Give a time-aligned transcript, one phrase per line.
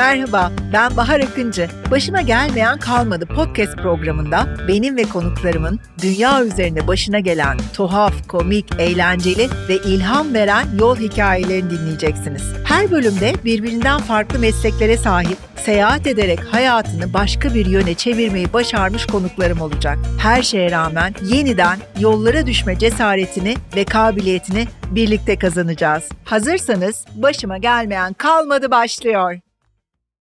[0.00, 1.68] Merhaba, ben Bahar Akıncı.
[1.90, 9.48] Başıma gelmeyen kalmadı podcast programında benim ve konuklarımın dünya üzerinde başına gelen tuhaf, komik, eğlenceli
[9.68, 12.42] ve ilham veren yol hikayelerini dinleyeceksiniz.
[12.64, 19.60] Her bölümde birbirinden farklı mesleklere sahip, seyahat ederek hayatını başka bir yöne çevirmeyi başarmış konuklarım
[19.60, 19.98] olacak.
[20.18, 26.08] Her şeye rağmen yeniden yollara düşme cesaretini ve kabiliyetini birlikte kazanacağız.
[26.24, 29.49] Hazırsanız başıma gelmeyen kalmadı başlıyor.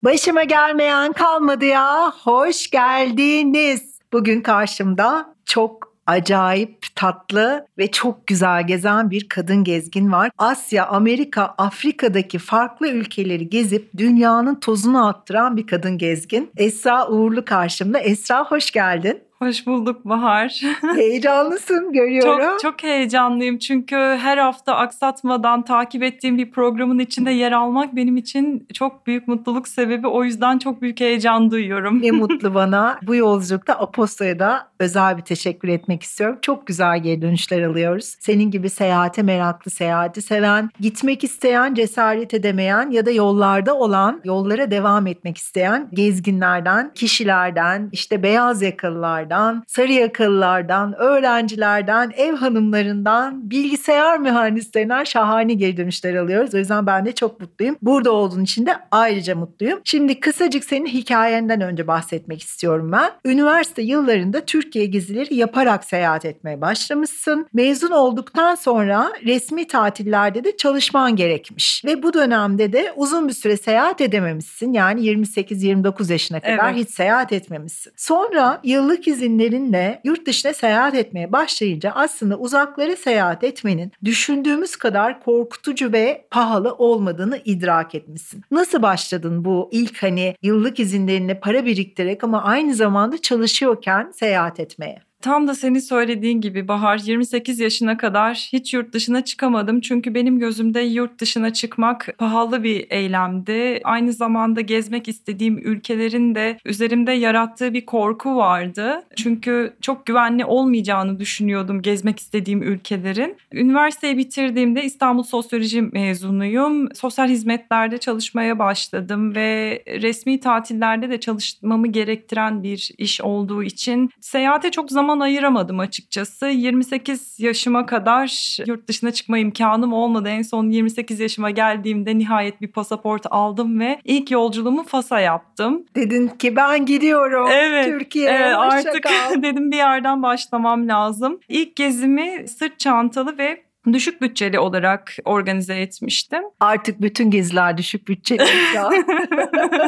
[0.03, 2.11] Başıma gelmeyen kalmadı ya.
[2.23, 3.99] Hoş geldiniz.
[4.13, 10.31] Bugün karşımda çok acayip tatlı ve çok güzel gezen bir kadın gezgin var.
[10.37, 16.51] Asya, Amerika, Afrika'daki farklı ülkeleri gezip dünyanın tozunu attıran bir kadın gezgin.
[16.57, 17.99] Esra Uğurlu karşımda.
[17.99, 19.23] Esra hoş geldin.
[19.41, 20.61] Hoş bulduk Bahar.
[20.95, 22.39] Heyecanlısın görüyorum.
[22.39, 28.17] Çok, çok heyecanlıyım çünkü her hafta aksatmadan takip ettiğim bir programın içinde yer almak benim
[28.17, 30.07] için çok büyük mutluluk sebebi.
[30.07, 32.01] O yüzden çok büyük heyecan duyuyorum.
[32.01, 32.99] Ne mutlu bana.
[33.01, 36.39] Bu yolculukta Aposto'ya da özel bir teşekkür etmek istiyorum.
[36.41, 38.15] Çok güzel geri dönüşler alıyoruz.
[38.19, 44.71] Senin gibi seyahate meraklı, seyahati seven, gitmek isteyen, cesaret edemeyen ya da yollarda olan, yollara
[44.71, 49.30] devam etmek isteyen gezginlerden, kişilerden, işte beyaz yakalılardan,
[49.67, 56.53] sarı yakalılardan, öğrencilerden, ev hanımlarından, bilgisayar mühendislerinden şahane geri dönüşler alıyoruz.
[56.53, 57.75] O yüzden ben de çok mutluyum.
[57.81, 59.79] Burada olduğun için de ayrıca mutluyum.
[59.83, 63.11] Şimdi kısacık senin hikayenden önce bahsetmek istiyorum ben.
[63.25, 67.47] Üniversite yıllarında Türkiye gezileri yaparak seyahat etmeye başlamışsın.
[67.53, 71.85] Mezun olduktan sonra resmi tatillerde de çalışman gerekmiş.
[71.85, 74.73] Ve bu dönemde de uzun bir süre seyahat edememişsin.
[74.73, 76.85] Yani 28-29 yaşına kadar Evet.
[76.85, 77.93] hiç seyahat etmemişsin.
[77.95, 85.91] Sonra yıllık izinlerinle yurt dışına seyahat etmeye başlayınca aslında uzaklara seyahat etmenin düşündüğümüz kadar korkutucu
[85.93, 88.43] ve pahalı olmadığını idrak etmişsin.
[88.51, 95.10] Nasıl başladın bu ilk hani yıllık izinlerine para biriktirerek ama aynı zamanda çalışıyorken seyahat etmeye?
[95.21, 99.81] Tam da senin söylediğin gibi Bahar 28 yaşına kadar hiç yurt dışına çıkamadım.
[99.81, 103.81] Çünkü benim gözümde yurt dışına çıkmak pahalı bir eylemdi.
[103.83, 109.03] Aynı zamanda gezmek istediğim ülkelerin de üzerimde yarattığı bir korku vardı.
[109.15, 113.37] Çünkü çok güvenli olmayacağını düşünüyordum gezmek istediğim ülkelerin.
[113.53, 116.95] Üniversiteyi bitirdiğimde İstanbul Sosyoloji mezunuyum.
[116.95, 124.71] Sosyal hizmetlerde çalışmaya başladım ve resmi tatillerde de çalışmamı gerektiren bir iş olduğu için seyahate
[124.71, 126.47] çok zaman ayıramadım açıkçası.
[126.47, 130.29] 28 yaşıma kadar yurt dışına çıkma imkanım olmadı.
[130.29, 135.85] En son 28 yaşıma geldiğimde nihayet bir pasaport aldım ve ilk yolculuğumu Fas'a yaptım.
[135.95, 139.41] Dedin ki ben gidiyorum Evet, Türkiye'ye Evet, artık kal.
[139.43, 141.39] dedim bir yerden başlamam lazım.
[141.49, 146.43] İlk gezimi sırt çantalı ve düşük bütçeli olarak organize etmiştim.
[146.59, 148.43] Artık bütün geziler düşük bütçeli.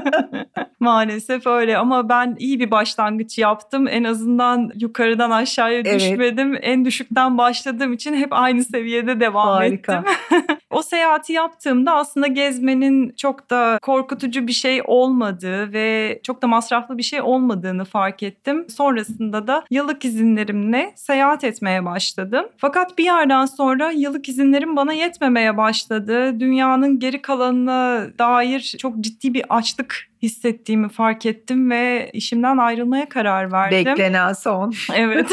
[0.79, 3.87] Maalesef öyle ama ben iyi bir başlangıç yaptım.
[3.87, 5.99] En azından yukarıdan aşağıya Evet.
[5.99, 6.57] düşmedim.
[6.61, 9.93] En düşükten başladığım için hep aynı seviyede devam Harika.
[9.95, 10.13] ettim.
[10.73, 16.97] o seyahati yaptığımda aslında gezmenin çok da korkutucu bir şey olmadığı ve çok da masraflı
[16.97, 18.65] bir şey olmadığını fark ettim.
[18.69, 22.45] Sonrasında da yıllık izinlerimle seyahat etmeye başladım.
[22.57, 26.39] Fakat bir yerden sonra yıllık izinlerim bana yetmemeye başladı.
[26.39, 33.51] Dünyanın geri kalanına dair çok ciddi bir açlık hissettiğimi fark ettim ve işimden ayrılmaya karar
[33.51, 33.85] verdim.
[33.85, 34.73] Beklenen son.
[34.95, 35.31] Evet.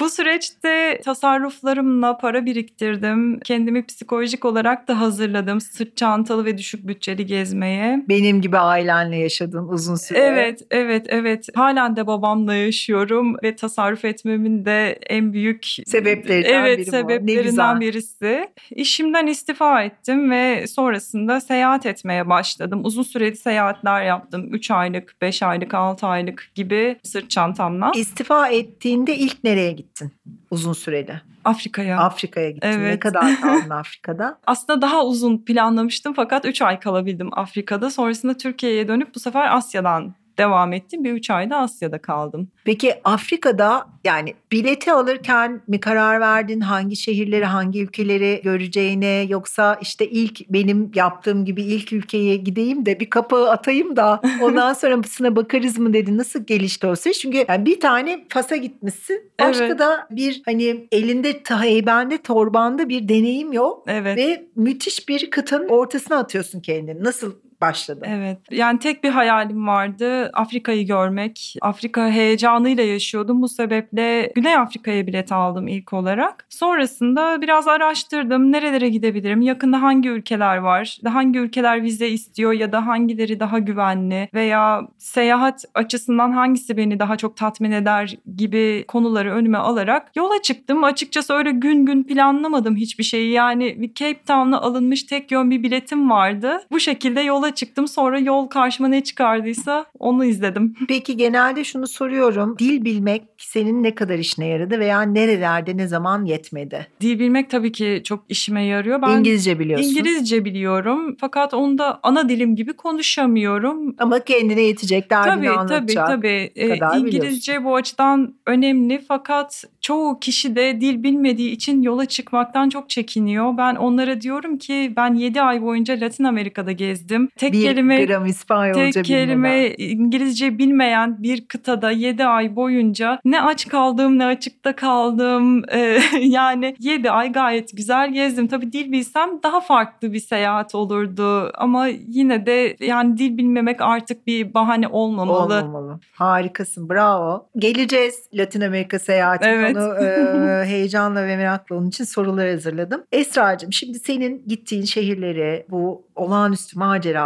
[0.00, 3.40] Bu süreçte tasarruflarımla para biriktirdim.
[3.40, 5.60] Kendimi psikolojik olarak da hazırladım.
[5.60, 8.04] Sırt çantalı ve düşük bütçeli gezmeye.
[8.08, 10.18] Benim gibi ailenle yaşadın uzun süre.
[10.18, 11.46] Evet, evet, evet.
[11.54, 16.90] Halen de babamla yaşıyorum ve tasarruf etmemin de en büyük Sebeplerinden evet, biri bu.
[16.90, 17.80] Sebeplerinden güzel.
[17.80, 18.48] birisi.
[18.70, 22.80] İşimden istifa ettim ve sonrasında seyahat etmeye başladım.
[22.84, 24.48] Uzun süreli seyahatler yaptım.
[24.54, 27.92] 3 aylık, 5 aylık, 6 aylık gibi sırt çantamla.
[27.94, 30.12] İstifa ettiğinde ilk nereye gittin?
[30.50, 31.20] Uzun süreli.
[31.44, 31.98] Afrika'ya.
[31.98, 32.68] Afrika'ya gittin.
[32.68, 33.00] Ne Evet.
[33.00, 34.38] kadar kaldın Afrika'da?
[34.46, 37.90] Aslında daha uzun planlamıştım fakat 3 ay kalabildim Afrika'da.
[37.90, 41.04] Sonrasında Türkiye'ye dönüp bu sefer Asya'dan devam ettim.
[41.04, 42.48] Bir 3 ayda Asya'da kaldım.
[42.64, 50.08] Peki Afrika'da yani bileti alırken mi karar verdin hangi şehirleri hangi ülkeleri göreceğine yoksa işte
[50.10, 55.78] ilk benim yaptığım gibi ilk ülkeye gideyim de bir kapağı atayım da ondan sonrasına bakarız
[55.78, 57.18] mı dedin nasıl gelişti o süreç?
[57.18, 59.78] Çünkü yani bir tane Fas'a gitmişsin başka Evet.
[59.78, 64.16] da bir hani elinde heybende torbanda bir deneyim yok Evet.
[64.16, 67.04] ve müthiş bir kıtanın ortasına atıyorsun kendini.
[67.04, 68.04] Nasıl başladı.
[68.08, 68.38] Evet.
[68.50, 70.30] Yani tek bir hayalim vardı.
[70.34, 71.54] Afrika'yı görmek.
[71.62, 73.42] Afrika heyecanıyla yaşıyordum.
[73.42, 76.46] Bu sebeple Güney Afrika'ya bilet aldım ilk olarak.
[76.48, 78.52] Sonrasında biraz araştırdım.
[78.52, 79.42] Nerelere gidebilirim?
[79.42, 80.98] Yakında hangi ülkeler var?
[81.04, 87.16] Hangi ülkeler vize istiyor ya da hangileri daha güvenli veya seyahat açısından hangisi beni daha
[87.16, 90.84] çok tatmin eder gibi konuları önüme alarak yola çıktım.
[90.84, 93.30] Açıkçası öyle gün gün planlamadım hiçbir şeyi.
[93.32, 96.60] Yani Cape Town'a alınmış tek yön bir biletim vardı.
[96.70, 97.88] Bu şekilde yola çıktım.
[97.88, 100.74] Sonra yol karşıma ne çıkardıysa onu izledim.
[100.88, 102.56] Peki genelde şunu soruyorum.
[102.58, 106.86] Dil bilmek senin ne kadar işine yaradı veya nerelerde ne zaman yetmedi?
[107.00, 109.02] Dil bilmek tabii ki çok işime yarıyor.
[109.02, 109.88] Ben İngilizce biliyorsun.
[109.90, 113.94] İngilizce biliyorum fakat onu da ana dilim gibi konuşamıyorum.
[113.98, 116.06] Ama kendine yetecek derdini Tabii tabii anlatacak.
[116.06, 116.50] tabii.
[116.56, 122.68] Ee, kadar İngilizce bu açıdan önemli fakat çoğu kişi de dil bilmediği için yola çıkmaktan
[122.68, 123.56] çok çekiniyor.
[123.56, 127.28] Ben onlara diyorum ki ben 7 ay boyunca Latin Amerika'da gezdim.
[127.38, 129.84] Tek bir kelime gram İspanyolca Tek kelime bilmeden.
[129.84, 135.62] İngilizce bilmeyen bir kıtada 7 ay boyunca ne aç kaldım ne açıkta kaldım.
[135.72, 138.48] Ee, yani 7 ay gayet güzel gezdim.
[138.48, 141.52] Tabii dil bilsem daha farklı bir seyahat olurdu.
[141.54, 145.54] Ama yine de yani dil bilmemek artık bir bahane olmamalı.
[145.54, 146.00] Olmamalı.
[146.12, 146.88] Harikasın.
[146.88, 147.46] Bravo.
[147.56, 149.50] Geleceğiz Latin Amerika seyahatine.
[149.50, 149.76] Evet.
[149.76, 153.02] Onu e, heyecanla ve merakla onun için sorular hazırladım.
[153.12, 156.78] Esra'cığım şimdi senin gittiğin şehirleri, bu olağanüstü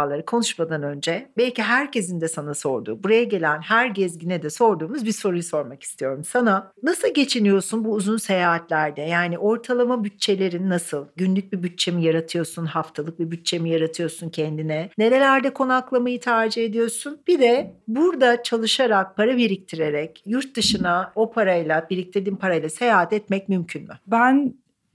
[0.03, 5.11] maceraları konuşmadan önce belki herkesin de sana sorduğu, buraya gelen her gezgine de sorduğumuz bir
[5.11, 6.71] soruyu sormak istiyorum sana.
[6.83, 9.01] Nasıl geçiniyorsun bu uzun seyahatlerde?
[9.01, 11.05] Yani ortalama bütçelerin nasıl?
[11.15, 12.65] Günlük bir bütçe mi yaratıyorsun?
[12.65, 14.89] Haftalık bir bütçe mi yaratıyorsun kendine?
[14.97, 17.19] Nerelerde konaklamayı tercih ediyorsun?
[17.27, 23.83] Bir de burada çalışarak, para biriktirerek yurt dışına o parayla, biriktirdiğin parayla seyahat etmek mümkün
[23.83, 23.97] mü?
[24.07, 24.53] Ben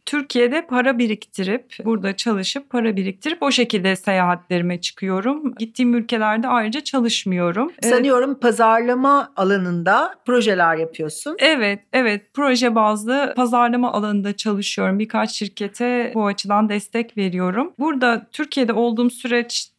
[0.09, 5.55] Türkiye'de para biriktirip burada çalışıp para biriktirip o şekilde seyahatlerime çıkıyorum.
[5.55, 7.73] Gittiğim ülkelerde ayrıca çalışmıyorum.
[7.83, 11.37] Ee, Sanıyorum pazarlama alanında projeler yapıyorsun.
[11.39, 12.23] Evet, evet.
[12.35, 14.99] Proje bazlı pazarlama alanında çalışıyorum.
[14.99, 17.73] Birkaç şirkete bu açıdan destek veriyorum.
[17.79, 19.11] Burada Türkiye'de olduğum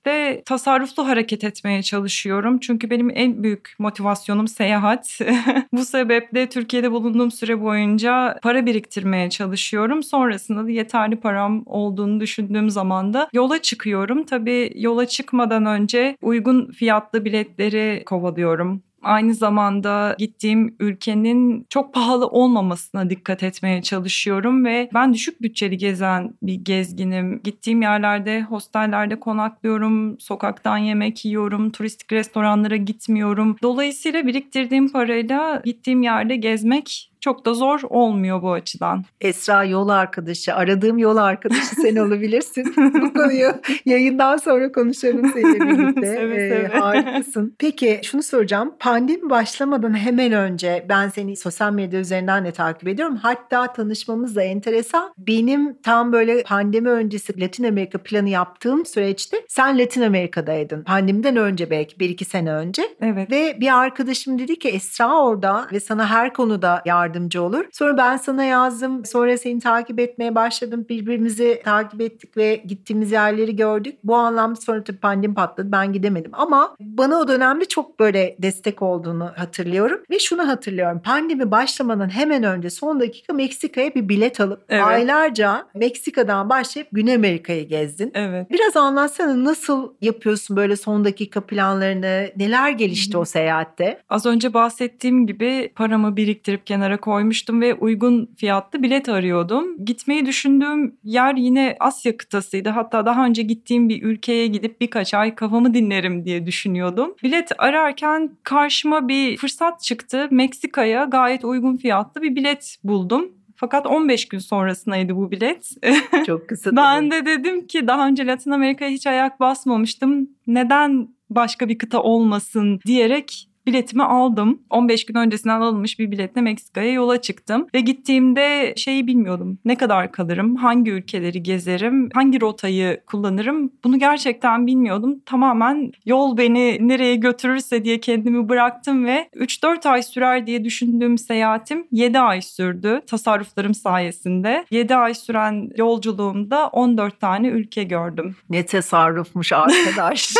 [0.06, 2.60] süreçte tasarruflu hareket etmeye çalışıyorum.
[2.60, 5.20] Çünkü benim en büyük motivasyonum seyahat.
[5.74, 10.04] bu sebeple Türkiye'de bulunduğum süre boyunca para biriktirmeye çalışıyorum.
[10.04, 14.24] Sonrasında da yeterli param olduğunu düşündüğüm zaman da yola çıkıyorum.
[14.24, 18.89] Tabii yola çıkmadan önce uygun fiyatlı biletleri kovalıyorum.
[19.02, 26.34] Aynı zamanda gittiğim ülkenin çok pahalı olmamasına dikkat etmeye çalışıyorum ve ben düşük bütçeli gezen
[26.44, 27.42] bir gezginim.
[27.44, 33.56] Gittiğim yerlerde hostellerde konaklıyorum, sokaktan yemek yiyorum, turistik restoranlara gitmiyorum.
[33.64, 39.04] Dolayısıyla biriktirdiğim parayla gittiğim yerde gezmek çok da zor olmuyor bu açıdan.
[39.22, 42.74] Esra yol arkadaşı, aradığım yol arkadaşı sen olabilirsin.
[42.78, 43.50] Bu konuyu
[43.86, 46.08] yayından sonra konuşalım seninle birlikte.
[46.08, 46.68] Seve Ee, seve.
[46.80, 47.56] harikasın.
[47.60, 48.74] Peki şunu soracağım.
[48.80, 53.16] Pandemi başlamadan hemen önce ben seni sosyal medya üzerinden de takip ediyorum.
[53.16, 55.14] Hatta tanışmamız da enteresan.
[55.18, 60.84] Benim tam böyle pandemi öncesi Latin Amerika planı yaptığım süreçte sen Latin Amerika'daydın.
[60.84, 62.84] Pandemiden önce belki bir iki sene önce.
[63.02, 63.32] Evet.
[63.32, 67.66] Ve bir arkadaşım dedi ki Esra orada ve sana her konuda yardımcı olur.
[67.72, 69.06] Sonra ben sana yazdım.
[69.06, 70.86] Sonra seni takip etmeye başladım.
[70.90, 73.96] Birbirimizi takip ettik ve gittiğimiz yerleri gördük.
[74.04, 75.72] Bu anlamda sonra tabii pandemi patladı.
[75.72, 76.32] Ben gidemedim.
[76.34, 80.00] Ama bana o dönemde çok böyle destek olduğunu hatırlıyorum.
[80.10, 81.02] Ve şunu hatırlıyorum.
[81.04, 84.84] Pandemi başlamadan hemen önce son dakika Meksika'ya bir bilet alıp Evet.
[84.84, 88.12] aylarca Meksika'dan başlayıp Güney Amerika'yı gezdin.
[88.14, 88.52] Evet.
[88.52, 92.30] Biraz anlatsana nasıl yapıyorsun böyle son dakika planlarını?
[92.38, 94.02] Neler gelişti o seyahatte?
[94.10, 99.86] Az önce bahsettiğim gibi paramı biriktirip kenara koymuştum ve uygun fiyatlı bilet arıyordum.
[99.86, 102.70] Gitmeyi düşündüğüm yer yine Asya kıtasıydı.
[102.70, 107.16] Hatta daha önce gittiğim bir ülkeye gidip birkaç ay kafamı dinlerim diye düşünüyordum.
[107.24, 110.28] Bilet ararken karşıma bir fırsat çıktı.
[110.32, 113.32] Meksika'ya gayet uygun fiyatlı bir bilet buldum.
[113.56, 115.72] Fakat 15 gün sonrasındaydı bu bilet.
[116.26, 116.76] Çok kısa.
[116.76, 120.30] Ben de dedim ki daha önce Latin Amerika'ya hiç ayak basmamıştım.
[120.48, 124.62] Neden başka bir kıta olmasın diyerek biletimi aldım.
[124.70, 127.68] 15 gün öncesinden alınmış bir biletle Meksika'ya yola çıktım.
[127.74, 129.60] Ve gittiğimde şeyi bilmiyordum.
[129.66, 133.72] Ne kadar kalırım, hangi ülkeleri gezerim, hangi rotayı kullanırım.
[133.84, 135.20] Bunu gerçekten bilmiyordum.
[135.26, 141.88] Tamamen yol beni nereye götürürse diye kendimi bıraktım ve 3-4 ay sürer diye düşündüğüm seyahatim
[141.92, 143.02] 7 ay sürdü.
[143.08, 144.66] Tasarruflarım sayesinde.
[144.72, 148.36] 7 ay süren yolculuğumda 14 tane ülke gördüm.
[148.50, 150.34] Ne tasarrufmuş arkadaş.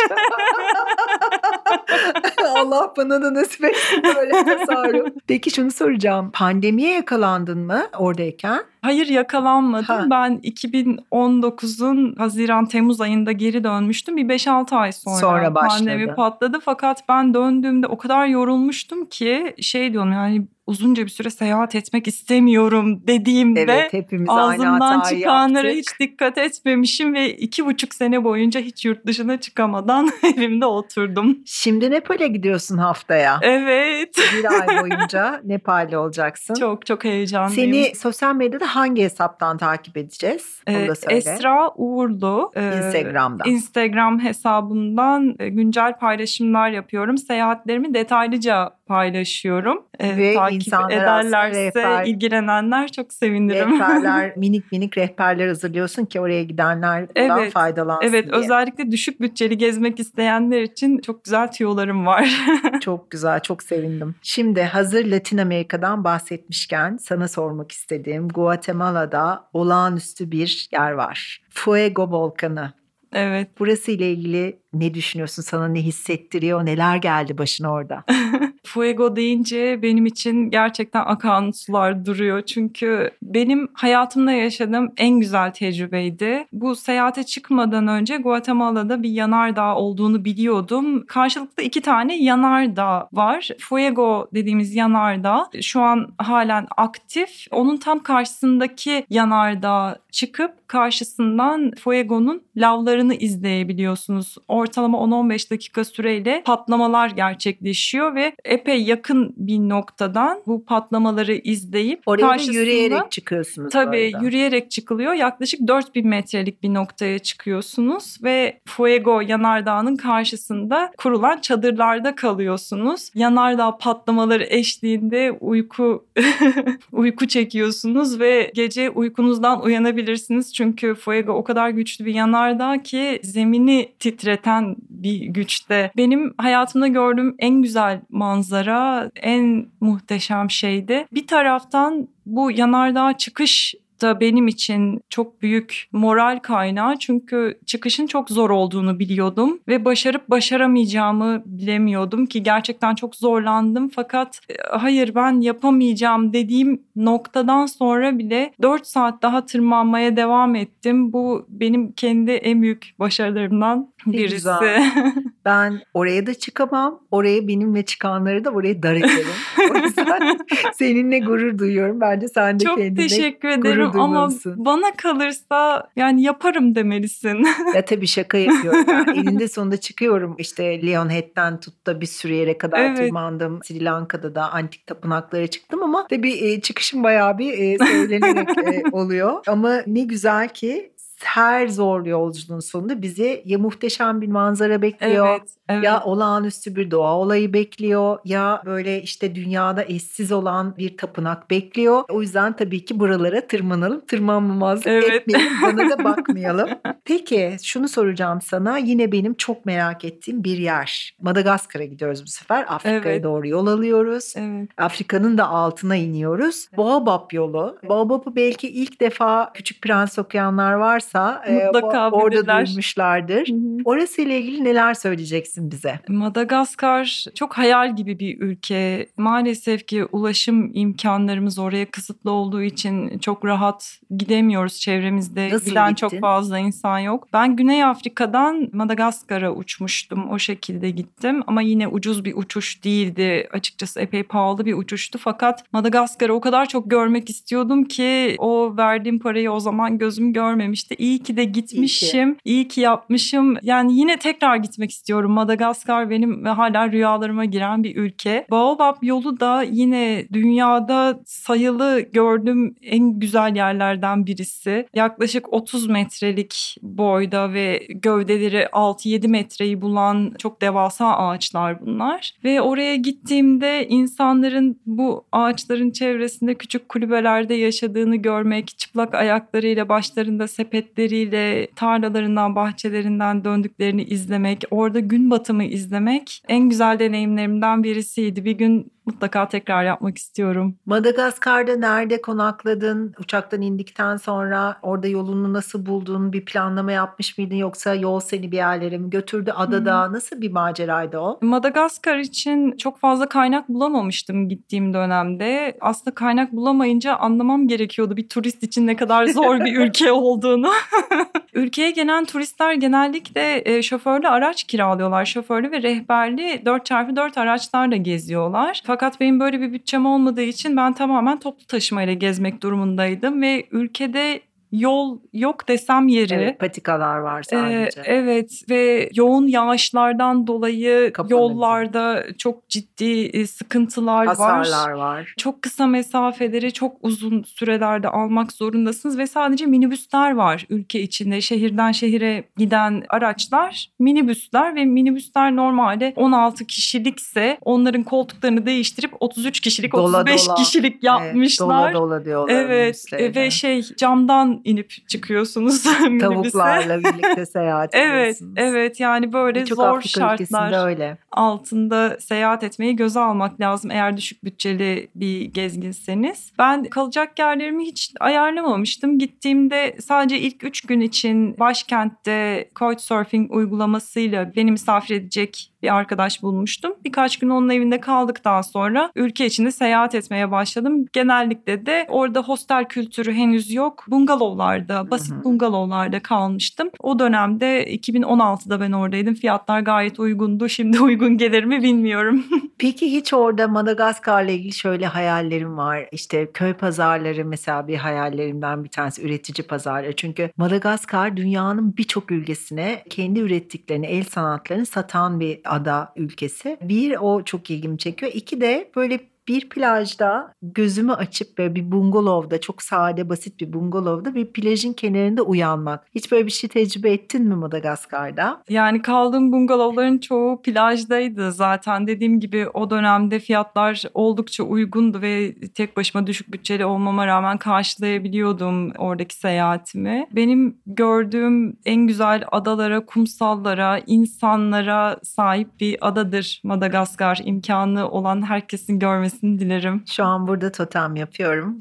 [2.56, 5.08] Allah bana da nasip etsin böyle tasarruf.
[5.26, 6.30] Peki şunu soracağım.
[6.32, 8.62] Pandemiye yakalandın mı oradayken?
[8.82, 9.86] Hayır yakalanmadım.
[9.86, 10.06] Ha.
[10.10, 14.16] Ben 2019'un Haziran-Temmuz ayında geri dönmüştüm.
[14.16, 15.78] Bir 5-6 ay sonra, Sonra başladı.
[15.78, 16.58] pandemi patladı.
[16.64, 22.08] Fakat ben döndüğümde o kadar yorulmuştum ki şey diyorum yani uzunca bir süre seyahat etmek
[22.08, 25.94] istemiyorum dediğimde Evet hepimiz aynı ağzımdan hatayı çıkanlara yaptık.
[26.00, 31.38] hiç dikkat etmemişim ve iki buçuk sene boyunca hiç yurt dışına çıkamadan evimde oturdum.
[31.46, 33.38] Şimdi Nepal'e gidiyorsun haftaya.
[33.42, 34.16] Evet.
[34.36, 36.54] Bir ay boyunca Nepal'de olacaksın.
[36.54, 37.72] Çok çok heyecanlıyım.
[37.74, 40.60] Seni sosyal medyada hangi hesaptan takip edeceğiz?
[40.68, 41.16] Onu Ee, da söyle.
[41.16, 42.52] Esra Uğurlu.
[42.54, 43.50] e, Instagram'dan.
[43.50, 47.18] Instagram hesabımdan e, güncel paylaşımlar yapıyorum.
[47.18, 49.82] Seyahatlerimi detaylıca paylaşıyorum.
[49.98, 53.72] E, Ve takip ederlerse rehber- ilgilenenler çok sevinirim.
[53.72, 58.34] Rehberler, minik minik rehberler hazırlıyorsun ki oraya gidenler Evet, faydalansın evet diye.
[58.42, 62.30] özellikle düşük bütçeli gezmek isteyenler için çok güzel tüyolarım var.
[62.80, 64.14] Çok güzel, çok sevindim.
[64.22, 71.42] Şimdi hazır Latin Amerika'dan bahsetmişken sana sormak istediğim Guatemala'da olağanüstü bir yer var.
[71.50, 72.72] Fuego Volkanı.
[73.12, 73.48] evet.
[73.58, 75.42] Burası ile ilgili ne düşünüyorsun?
[75.42, 76.66] Sana ne hissettiriyor?
[76.66, 78.04] Neler geldi başına orada?
[78.64, 82.42] Fuego deyince benim için gerçekten akan sular duruyor.
[82.42, 86.46] Çünkü benim hayatımda yaşadığım en güzel tecrübeydi.
[86.52, 91.06] Bu seyahate çıkmadan önce Guatemala'da bir yanardağ olduğunu biliyordum.
[91.06, 93.48] Karşılıklı iki tane yanardağ var.
[93.58, 97.46] Fuego dediğimiz yanardağ şu an halen aktif.
[97.50, 104.36] Onun tam karşısındaki yanardağ çıkıp karşısından Fuego'nun lavlarını izleyebiliyorsunuz.
[104.60, 112.22] Ortalama 10-15 dakika süreyle patlamalar gerçekleşiyor ve epey yakın bir noktadan bu patlamaları izleyip Oraya
[112.22, 113.72] da karşısında yürüyerek çıkıyorsunuz.
[113.72, 115.12] Tabii yürüyerek çıkılıyor.
[115.12, 123.10] Yaklaşık 4000 metrelik bir noktaya çıkıyorsunuz ve Fuego yanardağının karşısında kurulan çadırlarda kalıyorsunuz.
[123.14, 126.06] Yanardağ patlamaları eşliğinde uyku
[126.92, 130.54] uyku çekiyorsunuz ve gece uykunuzdan uyanabilirsiniz.
[130.54, 134.49] Çünkü Fuego o kadar güçlü bir yanardağ ki zemini titreten
[134.88, 135.90] bir güçte.
[135.96, 141.06] Benim hayatımda gördüğüm en güzel manzara, en muhteşem şeydi.
[141.12, 148.30] Bir taraftan bu yanardağ çıkış da benim için çok büyük moral kaynağı çünkü çıkışın çok
[148.30, 155.40] zor olduğunu biliyordum ve başarıp başaramayacağımı bilemiyordum ki gerçekten çok zorlandım fakat e, hayır ben
[155.40, 161.12] yapamayacağım dediğim noktadan sonra bile 4 saat daha tırmanmaya devam ettim.
[161.12, 164.48] Bu benim kendi en büyük başarılarımdan birisi.
[165.44, 167.00] Ben oraya da çıkamam.
[167.10, 169.26] Oraya benimle çıkanları da oraya dar ederim.
[169.70, 170.38] o yüzden
[170.74, 172.00] seninle gurur duyuyorum.
[172.00, 177.46] Bence sen de Çok kendine teşekkür ederim ama bana kalırsa yani yaparım demelisin.
[177.74, 178.84] Ya tabii şaka yapıyorum.
[178.88, 180.34] Ben elinde sonunda çıkıyorum.
[180.38, 182.96] İşte Leonhead'den tut da bir sürü yere kadar Evet.
[182.96, 183.60] tırmandım.
[183.64, 188.48] Sri Lanka'da da antik tapınaklara çıktım ama tabii çıkışım bayağı bir söylenerek
[188.94, 189.42] oluyor.
[189.46, 190.92] Ama ne güzel ki
[191.24, 195.28] her zor yolculuğun sonunda bizi ya muhteşem bir manzara bekliyor.
[195.28, 195.84] evet, evet.
[195.84, 202.02] Ya olağanüstü bir doğa olayı bekliyor ya böyle işte dünyada eşsiz olan bir tapınak bekliyor.
[202.08, 204.00] O yüzden tabii ki buralara tırmanalım.
[204.06, 205.10] Tırmanmamazlık Evet.
[205.12, 205.52] etmeyelim.
[205.62, 206.68] Bana da bakmayalım.
[207.04, 208.78] Peki şunu soracağım sana.
[208.78, 211.16] Yine benim çok merak ettiğim bir yer.
[211.22, 212.64] Madagaskar'a gidiyoruz bu sefer.
[212.68, 213.24] Afrika'ya Evet.
[213.24, 214.34] doğru yol alıyoruz.
[214.36, 214.68] evet.
[214.78, 216.68] Afrika'nın da altına iniyoruz.
[216.76, 217.78] Baobab yolu.
[217.88, 222.66] Baobab'ı belki ilk defa Küçük Prens okuyanlar varsa e, Mutlaka o- orada bilirler.
[222.66, 223.48] duymuşlardır.
[223.84, 226.00] Orası ile ilgili neler söyleyeceksin bize?
[226.08, 229.06] Madagaskar çok hayal gibi bir ülke.
[229.16, 234.80] Maalesef ki ulaşım imkanlarımız oraya kısıtlı olduğu için çok rahat gidemiyoruz.
[234.80, 236.08] Çevremizde Nasıl bilen gittin?
[236.08, 237.28] çok fazla insan yok.
[237.32, 240.30] Ben Güney Afrika'dan Madagaskar'a uçmuştum.
[240.30, 243.48] O şekilde gittim ama yine ucuz bir uçuş değildi.
[243.52, 245.18] Açıkçası epey pahalı bir uçuştu.
[245.22, 250.94] Fakat Madagaskar'ı o kadar çok görmek istiyordum ki o verdiğim parayı o zaman gözüm görmemişti.
[250.98, 252.36] İyi ki de gitmişim.
[252.44, 253.56] İyi ki yapmışım.
[253.62, 255.32] Yani yine tekrar gitmek istiyorum.
[255.50, 258.46] Madagaskar benim hala rüyalarıma giren bir ülke.
[258.50, 264.86] Baobab yolu da yine dünyada sayılı gördüğüm en güzel yerlerden birisi.
[264.94, 272.32] Yaklaşık 30 metrelik boyda ve gövdeleri 6-7 metreyi bulan çok devasa ağaçlar bunlar.
[272.44, 281.66] Ve oraya gittiğimde insanların bu ağaçların çevresinde küçük kulübelerde yaşadığını görmek, çıplak ayaklarıyla başlarında sepetleriyle
[281.76, 288.44] tarlalarından, bahçelerinden döndüklerini izlemek, orada gün batımı izlemek en güzel deneyimlerimden birisiydi.
[288.44, 290.76] Bir gün mutlaka tekrar yapmak istiyorum.
[290.86, 293.14] Madagaskar'da nerede konakladın?
[293.18, 296.32] Uçaktan indikten sonra orada yolunu nasıl buldun?
[296.32, 299.52] Bir planlama yapmış mıydın yoksa yol seni bir yerlere mi götürdü?
[299.56, 300.14] Adada hmm.
[300.14, 301.38] nasıl bir maceraydı o?
[301.42, 305.78] Madagaskar için çok fazla kaynak bulamamıştım gittiğim dönemde.
[305.80, 310.70] Aslında kaynak bulamayınca anlamam gerekiyordu bir turist için ne kadar zor bir ülke olduğunu.
[311.54, 315.24] Ülkeye gelen turistler genellikle e, şoförlü araç kiralıyorlar.
[315.24, 318.82] Şoförlü ve rehberli 4x4 araçlarla geziyorlar.
[318.86, 324.40] Fakat benim böyle bir bütçem olmadığı için ben tamamen toplu taşımayla gezmek durumundaydım ve ülkede
[324.72, 326.34] yol yok desem yeri.
[326.34, 328.00] Evet, patikalar var sadece.
[328.00, 331.34] Ee, evet ve yoğun yağışlardan dolayı Kapanıcı.
[331.34, 334.92] yollarda çok ciddi e, sıkıntılar Hasarlar var.
[334.92, 335.34] var.
[335.38, 341.40] Çok kısa mesafeleri çok uzun sürelerde almak zorundasınız ve sadece minibüsler var ülke içinde.
[341.40, 349.92] Şehirden şehire giden araçlar minibüsler ve minibüsler normalde 16 kişilikse onların koltuklarını değiştirip 33 kişilik,
[349.92, 350.54] dola 35 dola.
[350.54, 351.84] kişilik yapmışlar.
[351.84, 352.54] Evet, dola dola diyorlar.
[352.54, 355.82] Evet ve şey camdan inip çıkıyorsunuz.
[356.20, 358.52] Tavuklarla birlikte seyahat ediyorsunuz.
[358.56, 361.18] Evet, evet yani böyle Birçok zor Afrika şartlar öyle.
[361.32, 366.52] altında seyahat etmeyi göze almak lazım eğer düşük bütçeli bir gezginseniz.
[366.58, 369.18] Ben kalacak yerlerimi hiç ayarlamamıştım.
[369.18, 376.92] Gittiğimde sadece ilk üç gün için başkentte Couchsurfing uygulamasıyla beni misafir edecek bir arkadaş bulmuştum.
[377.04, 381.06] Birkaç gün onun evinde kaldıktan sonra ülke içinde seyahat etmeye başladım.
[381.12, 384.04] Genellikle de orada hostel kültürü henüz yok.
[384.08, 385.44] Bungalovlarda, basit Hı-hı.
[385.44, 386.90] bungalovlarda kalmıştım.
[387.00, 389.34] O dönemde 2016'da ben oradaydım.
[389.34, 390.68] Fiyatlar gayet uygundu.
[390.68, 392.44] Şimdi uygun gelir mi bilmiyorum.
[392.78, 396.08] Peki hiç orada Madagaskar'la ilgili şöyle hayallerim var.
[396.12, 400.16] İşte köy pazarları mesela bir hayallerimden bir tanesi üretici pazarları.
[400.16, 406.78] Çünkü Madagaskar dünyanın birçok ülkesine kendi ürettiklerini, el sanatlarını satan bir ada ülkesi.
[406.82, 408.32] Bir o çok ilgimi çekiyor.
[408.34, 414.34] İki de böyle bir plajda gözümü açıp böyle bir bungalovda çok sade basit bir bungalovda
[414.34, 416.06] bir plajın kenarında uyanmak.
[416.14, 418.62] Hiç böyle bir şey tecrübe ettin mi Madagaskar'da?
[418.68, 422.06] Yani kaldığım bungalovların çoğu plajdaydı zaten.
[422.06, 428.90] Dediğim gibi o dönemde fiyatlar oldukça uygundu ve tek başıma düşük bütçeli olmama rağmen karşılayabiliyordum
[428.98, 430.26] oradaki seyahatimi.
[430.32, 437.40] Benim gördüğüm en güzel adalara, kumsallara, insanlara sahip bir adadır Madagaskar.
[437.44, 440.02] İmkanı olan herkesin görmesi gelmesini dilerim.
[440.06, 441.78] Şu an burada totem yapıyorum.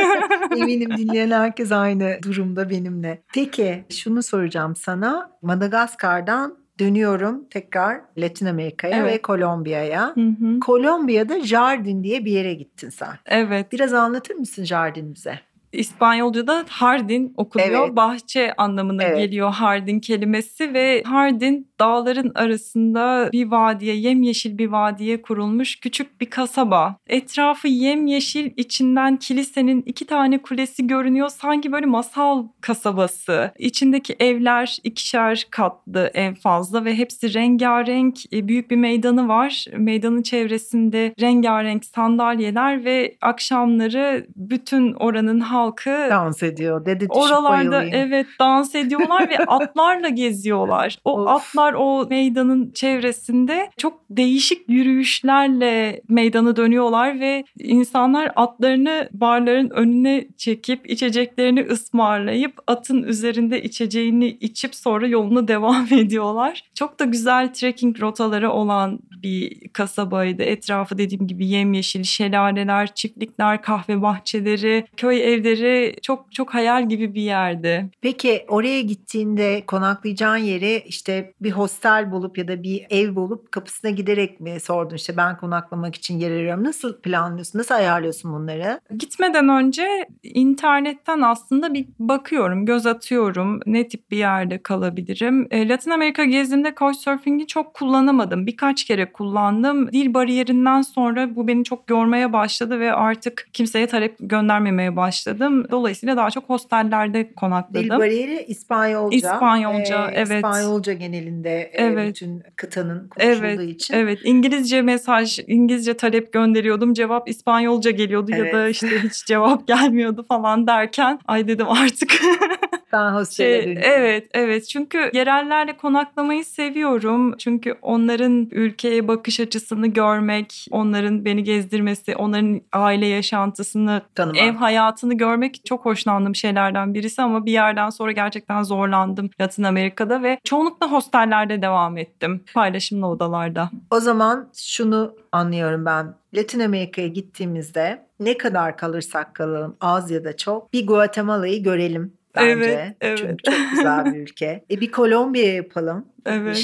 [0.56, 3.22] Eminim dinleyen herkes aynı durumda benimle.
[3.34, 5.30] Peki şunu soracağım sana.
[5.42, 9.12] Madagaskar'dan dönüyorum tekrar Latin Amerika'ya evet.
[9.12, 10.14] ve Kolombiya'ya.
[10.60, 13.18] Kolombiya'da Jardin diye bir yere gittin sen.
[13.26, 13.72] Evet.
[13.72, 15.40] Biraz anlatır mısın Jardin bize?
[15.72, 17.86] İspanyolca'da hardin okunuyor.
[17.86, 17.96] Evet.
[17.96, 19.18] Bahçe anlamına evet.
[19.18, 26.30] geliyor hardin kelimesi ve hardin dağların arasında bir vadiye, yemyeşil bir vadiye kurulmuş küçük bir
[26.30, 26.96] kasaba.
[27.06, 31.28] Etrafı yemyeşil, içinden kilisenin iki tane kulesi görünüyor.
[31.28, 33.50] Sanki böyle masal kasabası.
[33.58, 38.32] İçindeki evler ikişer katlı en fazla ve hepsi rengarenk.
[38.32, 39.64] E, büyük bir meydanı var.
[39.76, 46.86] Meydanın çevresinde rengarenk sandalyeler ve akşamları bütün oranın halkı dans ediyor.
[46.86, 50.98] Dedi oralarda evet dans ediyorlar ve atlarla geziyorlar.
[51.04, 59.70] O atlar insanlar o meydanın çevresinde çok değişik yürüyüşlerle meydanı dönüyorlar ve insanlar atlarını barların
[59.70, 66.62] önüne çekip içeceklerini ısmarlayıp atın üzerinde içeceğini içip sonra yoluna devam ediyorlar.
[66.74, 70.42] Çok da güzel trekking rotaları olan bir kasabaydı.
[70.42, 77.22] Etrafı dediğim gibi yemyeşil şelaleler, çiftlikler, kahve bahçeleri, köy evleri çok çok hayal gibi bir
[77.22, 77.90] yerdi.
[78.00, 83.90] Peki oraya gittiğinde konaklayacağın yeri işte bir hostel bulup ya da bir ev bulup kapısına
[83.90, 86.64] giderek mi sordun işte ben konaklamak için yer arıyorum.
[86.64, 87.58] Nasıl planlıyorsun?
[87.58, 88.80] Nasıl ayarlıyorsun bunları?
[88.98, 93.60] Gitmeden önce internetten aslında bir bakıyorum, göz atıyorum.
[93.66, 95.48] Ne tip bir yerde kalabilirim?
[95.50, 98.46] E, Latin Amerika gezdiğimde Couchsurfing'i çok kullanamadım.
[98.46, 99.92] Birkaç kere kullandım.
[99.92, 105.66] Dil bariyerinden sonra bu beni çok yormaya başladı ve artık kimseye talep göndermemeye başladım.
[105.70, 107.82] Dolayısıyla daha çok hostellerde konakladım.
[107.82, 109.16] Dil bariyeri İspanyolca.
[109.16, 110.44] İspanyolca, ee, evet.
[110.44, 112.08] İspanyolca genelinde e, evet.
[112.08, 113.94] bütün kıtanın konuşulduğu evet, için.
[113.94, 116.94] Evet, İngilizce mesaj, İngilizce talep gönderiyordum.
[116.94, 118.54] Cevap İspanyolca geliyordu evet.
[118.54, 122.12] ya da işte hiç cevap gelmiyordu falan derken ay dedim artık
[122.92, 124.68] Ben hostele Şey, evet, evet.
[124.68, 127.36] Çünkü yerellerle konaklamayı seviyorum.
[127.38, 134.42] Çünkü onların ülkeye bakış açısını görmek, onların beni gezdirmesi, onların aile yaşantısını, Tanımak.
[134.42, 140.22] ev hayatını görmek çok hoşlandığım şeylerden birisi ama bir yerden sonra gerçekten zorlandım Latin Amerika'da
[140.22, 142.44] ve çoğunlukla hostellerde devam ettim.
[142.54, 143.70] Paylaşımlı odalarda.
[143.90, 146.14] O zaman şunu anlıyorum ben.
[146.34, 152.64] Latin Amerika'ya gittiğimizde ne kadar kalırsak kalalım az ya da çok bir Guatemala'yı görelim bence.
[152.64, 153.18] Evet, evet.
[153.18, 154.64] Çünkü çok güzel bir ülke.
[154.70, 156.56] E bir Kolombiya yapalım Evet.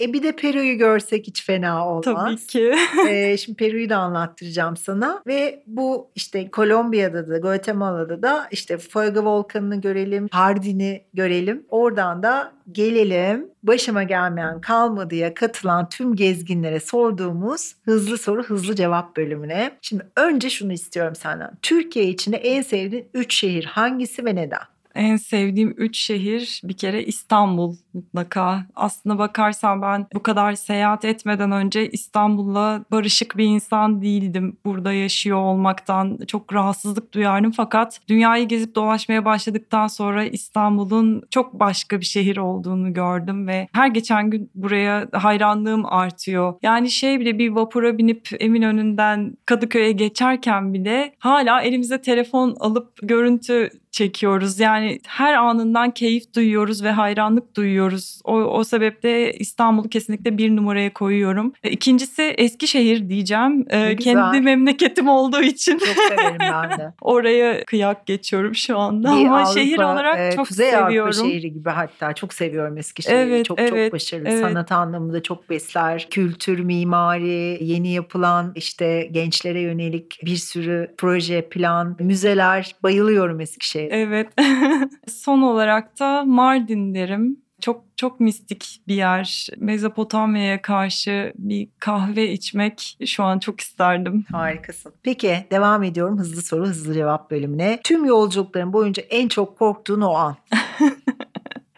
[0.00, 2.04] E bir de Peru'yu görsek hiç fena olmaz.
[2.04, 2.74] Tabii ki.
[3.08, 9.24] Ee, şimdi Peru'yu da anlattıracağım sana ve bu işte Kolombiya'da da Guatemala'da da işte Fuego
[9.24, 11.66] Volkanı'nı görelim, Hardin'i görelim.
[11.68, 19.78] Oradan da gelelim başıma gelmeyen kalmadıya katılan tüm gezginlere sorduğumuz hızlı soru hızlı cevap bölümüne.
[19.82, 21.50] Şimdi önce şunu istiyorum senden.
[21.62, 24.71] Türkiye içinde en sevdiğin 3 şehir hangisi ve neden?
[24.94, 28.66] En sevdiğim üç şehir bir kere İstanbul mutlaka.
[28.74, 34.56] Aslına bakarsan ben bu kadar seyahat etmeden önce İstanbul'la barışık bir insan değildim.
[34.64, 37.50] Burada yaşıyor olmaktan çok rahatsızlık duyardım.
[37.50, 43.86] Fakat dünyayı gezip dolaşmaya başladıktan sonra İstanbul'un çok başka bir şehir olduğunu gördüm ve her
[43.86, 46.54] geçen gün buraya hayranlığım artıyor.
[46.62, 53.70] Yani şey bile bir vapura binip Eminönü'nden Kadıköy'e geçerken bile hala elimize telefon alıp görüntü
[53.90, 54.60] çekiyoruz.
[54.60, 57.81] Yani her anından keyif duyuyoruz ve hayranlık duyuyoruz.
[58.24, 61.52] O, o sebeple İstanbul'u kesinlikle bir numaraya koyuyorum.
[61.62, 63.66] E, İkincisi Eskişehir diyeceğim.
[63.70, 64.14] E, güzel.
[64.14, 66.92] kendi memleketim olduğu için Çok severim ben de.
[67.00, 69.16] oraya kıyak geçiyorum şu anda.
[69.16, 71.12] Bir Ama Avrupa, şehir olarak e, çok Kuzey seviyorum.
[71.20, 73.18] Avrupa şehri gibi hatta çok seviyorum Eskişehir'i.
[73.18, 74.28] Evet, çok çok evet, başarılı.
[74.28, 74.40] evet.
[74.40, 76.06] Sanat anlamında çok besler.
[76.10, 82.76] Kültür, mimari, yeni yapılan işte gençlere yönelik bir sürü proje, plan, müzeler.
[82.82, 83.96] Bayılıyorum Eskişehir'e.
[83.96, 84.28] Evet.
[85.08, 87.41] Son olarak da Mardin derim.
[87.62, 89.48] Çok çok mistik bir yer.
[89.56, 94.24] Mezopotamya'ya karşı bir kahve içmek şu an çok isterdim.
[94.32, 94.92] Harikasın.
[95.02, 97.80] Peki devam ediyorum hızlı soru hızlı cevap bölümüne.
[97.84, 100.36] Tüm yolculukların boyunca en çok korktuğun o an.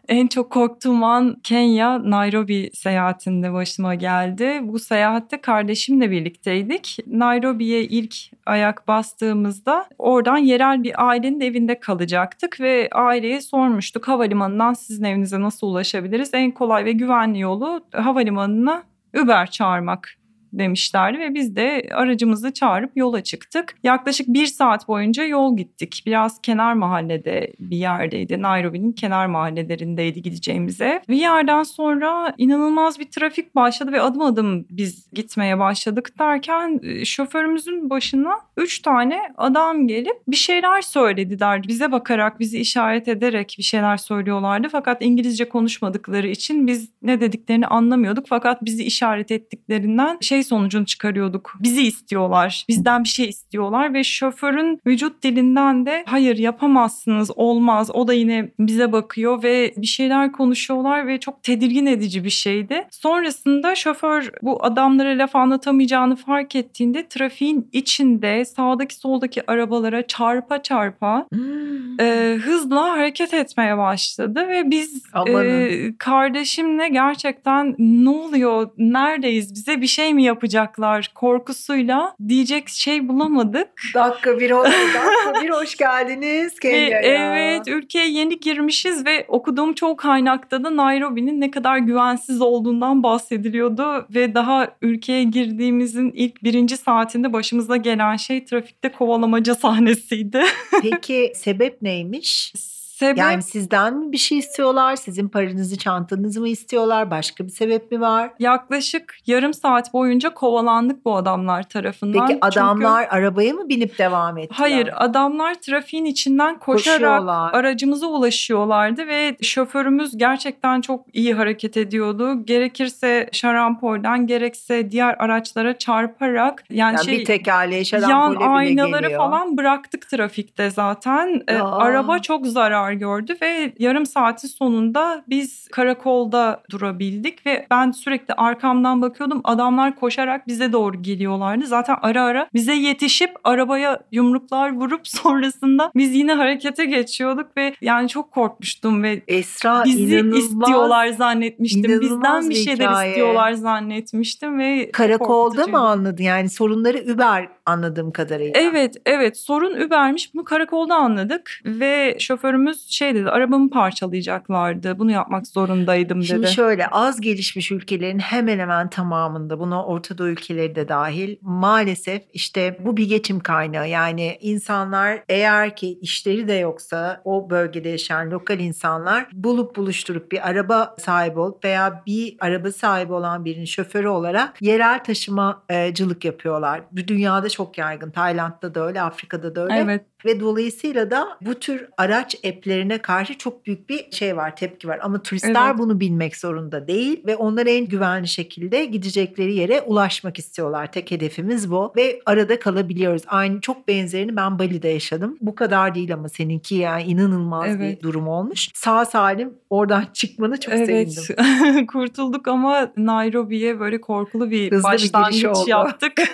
[0.08, 4.60] En çok korktuğum an Kenya Nairobi seyahatinde başıma geldi.
[4.62, 6.98] Bu seyahatte kardeşimle birlikteydik.
[7.06, 15.04] Nairobi'ye ilk ayak bastığımızda oradan yerel bir ailenin evinde kalacaktık ve aileye sormuştuk havalimanından sizin
[15.04, 16.34] evinize nasıl ulaşabiliriz?
[16.34, 18.82] En kolay ve güvenli yolu havalimanına
[19.22, 20.23] Uber çağırmak
[20.58, 23.74] demişlerdi ve biz de aracımızı çağırıp yola çıktık.
[23.82, 26.02] Yaklaşık bir saat boyunca yol gittik.
[26.06, 28.42] Biraz kenar mahallede bir yerdeydi.
[28.42, 30.98] Nairobi'nin kenar mahallelerindeydi gideceğimiz ev.
[31.08, 37.04] Bir yerden sonra inanılmaz bir trafik başladı ve adım adım biz gitmeye başladık derken e,
[37.04, 41.62] şoförümüzün başına üç tane adam gelip bir şeyler söylediler.
[41.68, 44.68] Bize bakarak, bizi işaret ederek bir şeyler söylüyorlardı.
[44.72, 48.26] Fakat İngilizce konuşmadıkları için biz ne dediklerini anlamıyorduk.
[48.28, 51.54] Fakat bizi işaret ettiklerinden şey sonucunu çıkarıyorduk.
[51.60, 57.90] Bizi istiyorlar, bizden bir şey istiyorlar ve şoförün vücut dilinden de hayır yapamazsınız, olmaz.
[57.94, 62.86] O da yine bize bakıyor ve bir şeyler konuşuyorlar ve çok tedirgin edici bir şeydi.
[62.90, 71.26] Sonrasında şoför bu adamlara laf anlatamayacağını fark ettiğinde trafiğin içinde sağdaki soldaki arabalara çarpa çarpa
[71.32, 72.00] Hmm.
[72.00, 75.60] e, hızla hareket etmeye başladı ve biz Amanın.
[75.60, 83.68] e, kardeşimle gerçekten ne oluyor neredeyiz bize bir şey mi yapacaklar korkusuyla diyecek şey bulamadık.
[83.94, 87.00] Dakika bir hoş, dakika bir hoş geldiniz Ve Kenya'ya.
[87.00, 94.06] evet ülkeye yeni girmişiz ve okuduğum çoğu kaynakta da Nairobi'nin ne kadar güvensiz olduğundan bahsediliyordu
[94.14, 100.42] ve daha ülkeye girdiğimizin ilk birinci saatinde başımıza gelen şey trafikte kovalamaca sahnesiydi.
[100.82, 102.52] Peki sebep neymiş?
[102.94, 104.96] Sebep Yani sizden mi bir şey istiyorlar?
[104.96, 107.10] Sizin paranızı, çantanızı mı istiyorlar?
[107.10, 108.30] Başka bir sebep mi var?
[108.38, 112.26] yaklaşık yarım saat boyunca kovalandık bu adamlar tarafından.
[112.26, 114.56] Peki Çünkü- adamlar arabaya mı binip devam ettiler?
[114.58, 122.44] Hayır adamlar trafiğin içinden koşarak aracımıza ulaşıyorlardı ve şoförümüz gerçekten çok iyi hareket ediyordu.
[122.44, 129.02] Gerekirse şarampolden gerekse diğer araçlara çarparak yani Yani şey bir tekerleğe yan şarampole bile aynaları
[129.02, 129.18] geliyor.
[129.18, 131.42] falan bıraktık trafikte zaten.
[131.48, 131.76] Ee, Aa.
[131.78, 139.02] araba çok zarar gördü ve yarım saatin sonunda biz karakolda durabildik ve ben sürekli arkamdan
[139.02, 139.40] bakıyordum.
[139.44, 141.66] Adamlar koşarak bize doğru geliyorlardı.
[141.66, 148.08] Zaten ara ara bize yetişip arabaya yumruklar vurup sonrasında biz yine harekete geçiyorduk ve yani
[148.08, 152.00] çok korkmuştum ve Esra bizi istiyorlar zannetmiştim.
[152.00, 153.10] Bizden bir şeyler hikaye.
[153.10, 156.22] istiyorlar zannetmiştim ve Karakolda mı anladın?
[156.22, 158.52] Yani sorunları Uber anladığım kadarıyla.
[158.54, 159.38] Evet, evet.
[159.38, 160.34] Sorun Uber'miş.
[160.34, 164.98] Bunu karakolda anladık ve şoförümüz şoförümüz şey dedi arabamı parçalayacaklardı.
[164.98, 166.26] Bunu yapmak zorundaydım dedi.
[166.26, 172.22] Şimdi şöyle az gelişmiş ülkelerin hemen hemen tamamında buna Orta Doğu ülkeleri de dahil maalesef
[172.32, 173.88] işte bu bir geçim kaynağı.
[173.88, 180.48] Yani insanlar eğer ki işleri de yoksa o bölgede yaşayan lokal insanlar bulup buluşturup bir
[180.48, 186.82] araba sahibi olup veya bir araba sahibi olan birinin şoförü olarak yerel taşımacılık yapıyorlar.
[186.92, 188.10] Bu dünyada çok yaygın.
[188.10, 189.74] Tayland'da da öyle, Afrika'da da öyle.
[189.74, 190.04] Evet.
[190.24, 194.98] Ve dolayısıyla da bu tür araç app'lerine karşı çok büyük bir şey var, tepki var.
[195.02, 195.78] Ama turistler Evet.
[195.78, 200.92] bunu bilmek zorunda değil ve onlar en güvenli şekilde gidecekleri yere ulaşmak istiyorlar.
[200.92, 203.22] Tek hedefimiz bu ve arada kalabiliyoruz.
[203.26, 205.36] Aynı çok benzerini ben Bali'de yaşadım.
[205.40, 207.98] Bu kadar değil ama seninki yani inanılmaz Evet.
[207.98, 208.68] bir durum olmuş.
[208.74, 210.86] Sağ salim oradan çıkmanı çok evet.
[211.12, 211.86] sevindim.
[211.86, 215.70] Kurtulduk ama Nairobi'ye böyle korkulu bir Hızlı bir başlangıç oldu.
[215.70, 216.12] yaptık.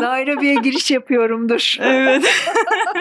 [0.00, 1.76] Nairobi'ye giriş yapıyorumdur.
[1.80, 2.24] evet.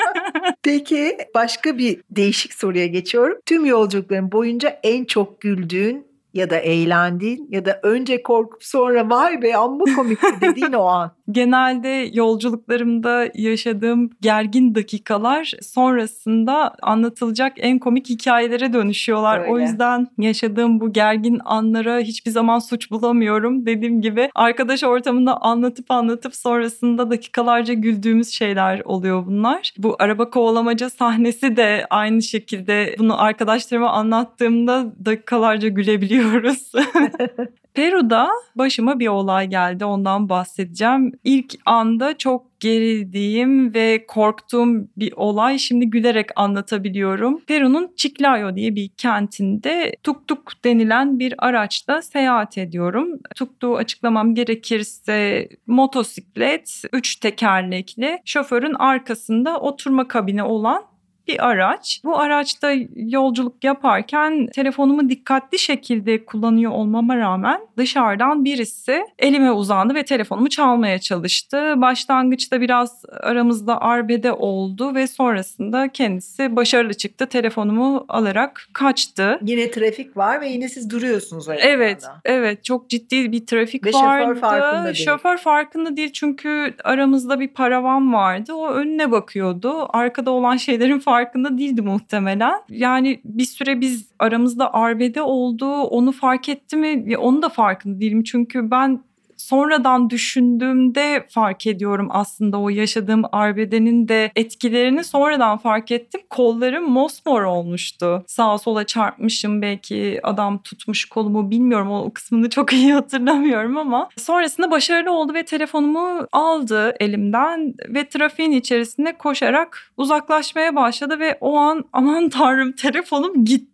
[0.64, 3.38] Peki başka bir değişik soruya geçiyorum.
[3.46, 9.42] Tüm yolculukların boyunca en çok güldüğün ya da eğlendiğin ya da önce korkup sonra vay
[9.42, 11.12] be amma komikti dediğin o an.
[11.32, 19.40] Genelde yolculuklarımda yaşadığım gergin dakikalar sonrasında anlatılacak en komik hikayelere dönüşüyorlar.
[19.40, 19.64] O Öyle.
[19.64, 23.66] yüzden yaşadığım bu gergin anlara hiçbir zaman suç bulamıyorum.
[23.66, 29.74] Dediğim gibi arkadaş ortamında anlatıp anlatıp sonrasında dakikalarca güldüğümüz şeyler oluyor bunlar.
[29.78, 36.72] Bu araba kovalamaca sahnesi de aynı şekilde bunu arkadaşlarıma anlattığımda dakikalarca gülebiliyoruz.
[37.74, 41.12] Peru'da başıma bir olay geldi ondan bahsedeceğim.
[41.24, 47.42] İlk anda çok gerildiğim ve korktuğum bir olay şimdi gülerek anlatabiliyorum.
[47.48, 53.20] Peru'nun Chiclayo diye bir kentinde tuk tuk denilen bir araçla seyahat ediyorum.
[53.36, 60.91] Tuktuğu açıklamam gerekirse motosiklet, üç tekerlekli, şoförün arkasında oturma kabini olan
[61.32, 62.02] bir araç.
[62.04, 70.06] Bu araçta yolculuk yaparken telefonumu dikkatli şekilde kullanıyor olmama rağmen dışarıdan birisi elime uzandı ve
[70.06, 71.74] telefonumu çalmaya çalıştı.
[71.78, 77.26] Başlangıçta biraz aramızda arbede oldu ve sonrasında kendisi başarılı çıktı.
[77.26, 79.40] Telefonumu alarak kaçtı.
[79.42, 83.92] Yine trafik var ve yine siz duruyorsunuz o Evet, evet çok ciddi bir trafik Ve
[83.92, 84.40] şoför vardı.
[84.40, 85.06] farkında değil.
[85.06, 88.54] Şoför farkında değil çünkü aramızda bir paravan vardı.
[88.54, 89.88] O önüne bakıyordu.
[89.90, 91.21] Arkada olan şeylerin farkında
[91.58, 92.54] değildi muhtemelen.
[92.70, 95.66] Yani bir süre biz aramızda arbede oldu.
[95.66, 97.18] Onu fark etti mi?
[97.18, 99.04] Onu da farkında değilim çünkü ben
[99.42, 106.22] sonradan düşündüğümde fark ediyorum aslında o yaşadığım arbedenin de etkilerini sonradan fark ettim.
[106.30, 108.24] Kollarım mosmor olmuştu.
[108.28, 114.72] Sağa sola çarpmışım belki adam tutmuş kolumu bilmiyorum o kısmını çok iyi hatırlamıyorum ama sonrasında
[114.72, 121.86] başarılı oldu ve telefonumu aldı elimden ve trafiğin içerisinde koşarak uzaklaşmaya başladı ve o an
[121.94, 123.71] aman tanrım telefonum gitti.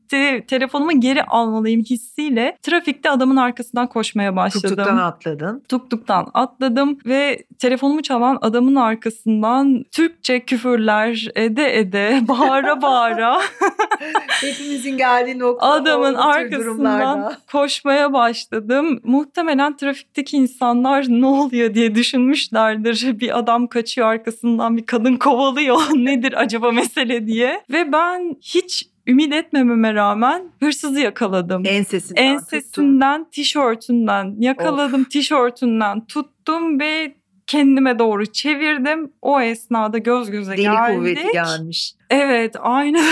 [0.48, 5.64] Telefonumu geri almalıyım hissiyle trafikte adamın arkasından koşmaya başladım Tuktuktan atladın.
[5.70, 13.38] tuktuktan atladım ve telefonumu çalan adamın arkasından Türkçe küfürler ede ede bağıra bağıra
[14.28, 19.00] Hepimizin geldiği nokta adamın arkasından koşmaya başladım.
[19.04, 23.20] Muhtemelen trafikteki insanlar ne oluyor diye düşünmüşlerdir.
[23.20, 29.34] Bir adam kaçıyor arkasından bir kadın kovalıyor nedir acaba mesele diye ve ben hiç ümit
[29.34, 31.64] etmememe rağmen hırsızı yakaladım.
[31.66, 32.24] Ensesinden.
[32.24, 37.16] Ensesinden, tişörtünden yakaladım, tişörtünden tuttum ve
[37.48, 39.12] kendime doğru çevirdim.
[39.22, 40.98] O esnada göz göze Deli geldik.
[40.98, 41.94] kuvveti gelmiş.
[42.10, 43.06] Evet, aynen.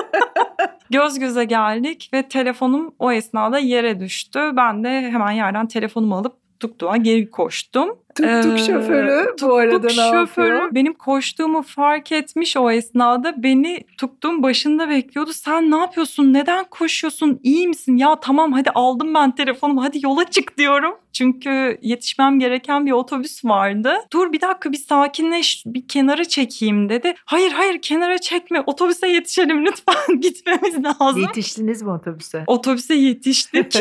[0.90, 4.40] göz göze geldik ve telefonum o esnada yere düştü.
[4.52, 7.98] Ben de hemen yerden telefonumu alıp tuktuğa geri koştum.
[8.14, 10.74] Tuk tuk Ee, şoförü bu arada Tuk ne şoförü yapıyor?
[10.74, 15.32] benim koştuğumu fark etmiş o esnada beni tuktuğum başında bekliyordu.
[15.32, 16.32] Sen ne yapıyorsun?
[16.34, 17.40] Neden koşuyorsun?
[17.42, 17.96] İyi misin?
[17.96, 20.94] Ya tamam hadi aldım ben telefonumu hadi yola çık diyorum.
[21.12, 23.94] Çünkü yetişmem gereken bir otobüs vardı.
[24.12, 27.14] Dur bir dakika bir sakinleş bir kenara çekeyim dedi.
[27.24, 31.20] Hayır hayır kenara çekme otobüse yetişelim lütfen gitmemiz lazım.
[31.22, 32.44] Yetiştiniz mi otobüse?
[32.46, 33.74] Otobüse yetiştik.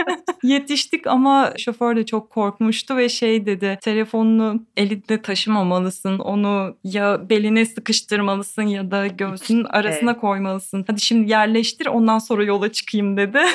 [0.42, 3.78] yetiştik ama şoför de çok korkmuştu ve şey dedi.
[3.82, 6.18] Telefonunu elinde taşımamalısın.
[6.18, 10.84] Onu ya beline sıkıştırmalısın ya da göğsünün arasına koymalısın.
[10.86, 13.38] Hadi şimdi yerleştir ondan sonra yola çıkayım dedi.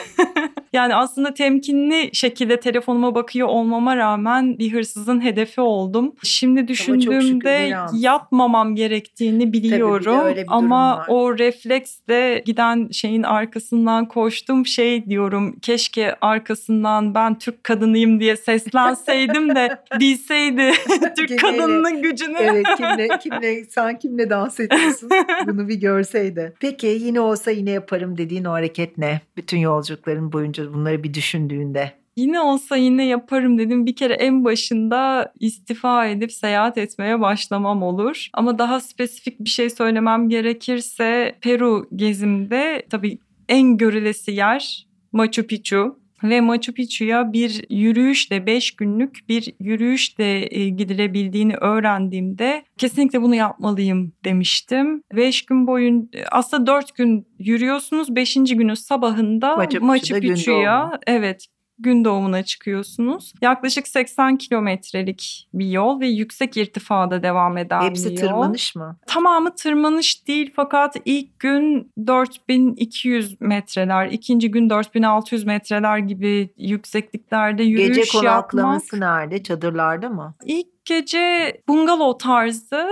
[0.75, 6.15] Yani aslında temkinli şekilde telefonuma bakıyor olmama rağmen bir hırsızın hedefi oldum.
[6.23, 16.15] Şimdi düşündüğümde yapmamam gerektiğini biliyorum ama o refleksle giden şeyin arkasından koştum şey diyorum keşke
[16.21, 19.64] arkasından ben Türk kadınıyım diye seslenseydim de
[19.99, 20.71] bilseydi
[21.17, 22.37] Türk kadınının gücünü.
[22.39, 25.09] Evet kimle, kimle sen kimle dans ediyorsun
[25.47, 26.53] bunu bir görseydi.
[26.59, 29.21] Peki yine olsa yine yaparım dediğin o hareket ne?
[29.37, 31.91] Bütün yolculukların boyunca bunları bir düşündüğünde.
[32.15, 33.85] Yine olsa yine yaparım dedim.
[33.85, 38.27] Bir kere en başında istifa edip seyahat etmeye başlamam olur.
[38.33, 45.99] Ama daha spesifik bir şey söylemem gerekirse Peru gezimde tabii en görülesi yer Machu Picchu.
[46.23, 54.13] Ve Machu Picchu'ya bir yürüyüşle 5 günlük bir yürüyüşle e, gidilebildiğini öğrendiğimde kesinlikle bunu yapmalıyım
[54.25, 55.01] demiştim.
[55.15, 58.15] 5 gün boyun aslında 4 gün yürüyorsunuz.
[58.15, 58.33] 5.
[58.33, 61.47] günün sabahında Machu, Machu Picchu'ya evet
[61.79, 63.33] gün doğumuna çıkıyorsunuz.
[63.41, 68.27] Yaklaşık 80 kilometrelik bir yol ve yüksek irtifada devam eden Hepsi bir yol.
[68.27, 68.97] tırmanış mı?
[69.07, 77.97] Tamamı tırmanış değil fakat ilk gün 4200 metreler, ikinci gün 4600 metreler gibi yüksekliklerde yürüyüş
[77.97, 79.19] Gece konaklaması yapmak.
[79.19, 79.43] nerede?
[79.43, 80.35] Çadırlarda mı?
[80.45, 82.87] İlk gece bungalov tarzı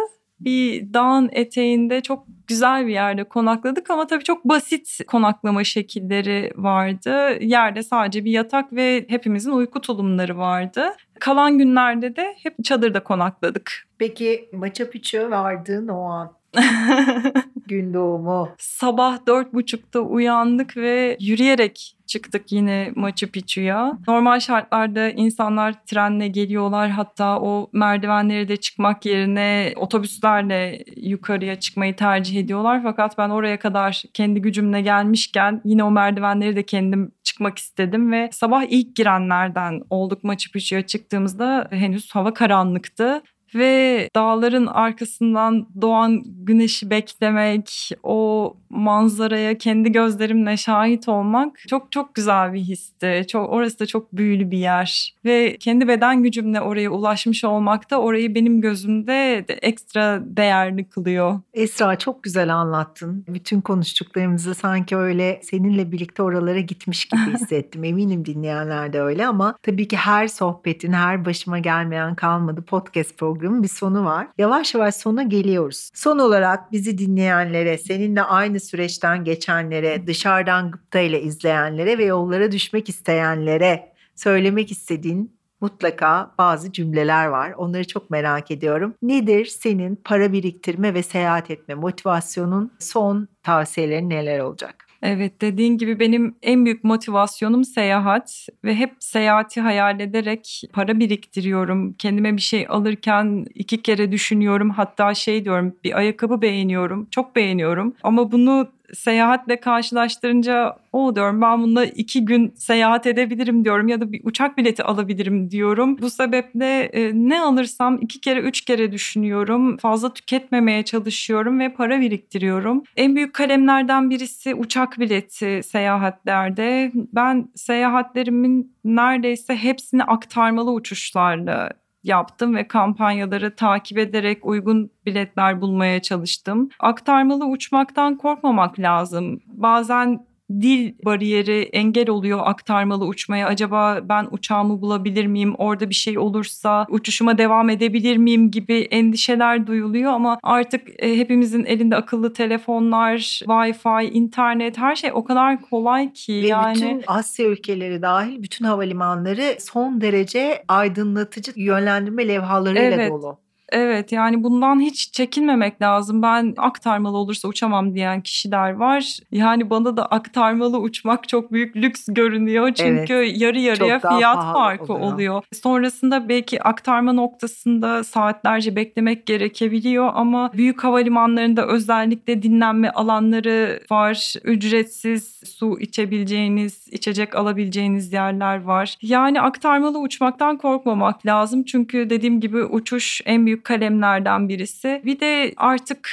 [0.45, 7.43] bir dağın eteğinde çok güzel bir yerde konakladık ama tabii çok basit konaklama şekilleri vardı.
[7.43, 10.95] Yerde sadece bir yatak ve hepimizin uyku tulumları vardı.
[11.19, 13.87] Kalan günlerde de hep çadırda konakladık.
[13.97, 16.42] Peki Machu Picchu vardığın o an
[17.67, 18.49] gün doğumu.
[18.57, 23.97] Sabah dört buçukta uyandık ve yürüyerek çıktık yine Machu Picchu'ya.
[24.07, 32.39] Normal şartlarda insanlar trenle geliyorlar hatta o merdivenleri de çıkmak yerine otobüslerle yukarıya çıkmayı tercih
[32.39, 32.83] ediyorlar.
[32.83, 38.29] Fakat ben oraya kadar kendi gücümle gelmişken yine o merdivenleri de kendim çıkmak istedim ve
[38.31, 43.21] sabah ilk girenlerden olduk Machu Picchu'ya çıktığımızda henüz hava karanlıktı
[43.55, 52.53] ve dağların arkasından doğan güneşi beklemek, o manzaraya kendi gözlerimle şahit olmak çok çok güzel
[52.53, 53.25] bir histi.
[53.27, 58.01] Çok orası da çok büyülü bir yer ve kendi beden gücümle oraya ulaşmış olmak da
[58.01, 61.39] orayı benim gözümde de ekstra değerli kılıyor.
[61.53, 63.25] Esra çok güzel anlattın.
[63.27, 67.83] Bütün konuştuklarımızı sanki öyle seninle birlikte oralara gitmiş gibi hissettim.
[67.83, 73.42] Eminim dinleyenler de öyle ama tabii ki her sohbetin, her başıma gelmeyen kalmadı podcast programı
[73.63, 74.27] bir sonu var.
[74.37, 75.89] Yavaş yavaş sona geliyoruz.
[75.93, 82.89] Son olarak bizi dinleyenlere, seninle aynı süreçten geçenlere, dışarıdan gıpta ile izleyenlere ve yollara düşmek
[82.89, 87.53] isteyenlere söylemek istediğin mutlaka bazı cümleler var.
[87.57, 88.93] Onları çok merak ediyorum.
[89.01, 94.87] Nedir senin para biriktirme ve seyahat etme motivasyonun son tavsiyelerin neler olacak?
[95.05, 101.93] Evet dediğin gibi benim en büyük motivasyonum seyahat ve hep seyahati hayal ederek para biriktiriyorum.
[101.93, 104.69] Kendime bir şey alırken iki kere düşünüyorum.
[104.69, 107.07] Hatta şey diyorum bir ayakkabı beğeniyorum.
[107.11, 113.87] Çok beğeniyorum ama bunu seyahatle karşılaştırınca o diyorum ben bununla iki gün seyahat edebilirim diyorum
[113.87, 115.97] ya da bir uçak bileti alabilirim diyorum.
[116.01, 119.77] Bu sebeple e, ne alırsam iki kere üç kere düşünüyorum.
[119.77, 122.83] Fazla tüketmemeye çalışıyorum ve para biriktiriyorum.
[122.95, 126.91] En büyük kalemlerden birisi uçak bileti seyahatlerde.
[126.93, 131.69] Ben seyahatlerimin neredeyse hepsini aktarmalı uçuşlarla
[132.03, 136.69] yaptım ve kampanyaları takip ederek uygun biletler bulmaya çalıştım.
[136.79, 139.39] Aktarmalı uçmaktan korkmamak lazım.
[139.47, 140.25] Bazen
[140.61, 143.47] dil bariyeri engel oluyor aktarmalı uçmaya.
[143.47, 145.55] Acaba ben uçağımı bulabilir miyim?
[145.57, 151.65] Orada bir şey olursa uçuşuma devam edebilir miyim gibi endişeler duyuluyor ama artık e, hepimizin
[151.65, 157.45] elinde akıllı telefonlar, Wi-Fi, internet her şey o kadar kolay ki Ve yani bütün Asya
[157.45, 163.11] ülkeleri dahil bütün havalimanları son derece aydınlatıcı yönlendirme levhalarıyla Evet.
[163.11, 163.42] dolu.
[163.73, 166.21] Evet yani bundan hiç çekinmemek lazım.
[166.21, 169.17] Ben aktarmalı olursa uçamam diyen kişiler var.
[169.31, 172.73] Yani bana da aktarmalı uçmak çok büyük lüks görünüyor.
[172.73, 175.13] Çünkü yarı yarıya fiyat farkı oluyor.
[175.13, 175.43] oluyor.
[175.53, 184.33] Sonrasında belki aktarma noktasında saatlerce beklemek gerekebiliyor ama büyük havalimanlarında özellikle dinlenme alanları var.
[184.43, 188.95] Ücretsiz su içebileceğiniz, içecek alabileceğiniz yerler var.
[189.01, 191.63] Yani aktarmalı uçmaktan korkmamak lazım.
[191.63, 195.01] Çünkü dediğim gibi uçuş en büyük kalemlerden birisi.
[195.05, 196.09] Bir de artık